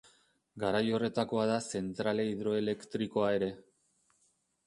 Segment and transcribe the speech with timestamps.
[0.61, 3.51] Garai horretakoa da zentrale hidroelektrikoa ere.